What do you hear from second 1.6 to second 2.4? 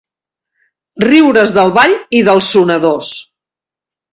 ball i